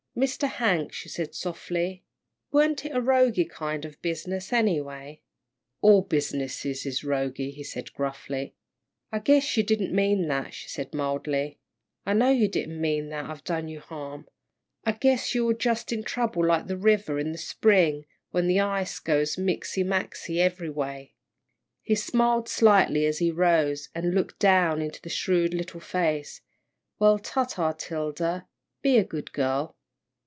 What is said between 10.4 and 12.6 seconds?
she said, mildly. "I know you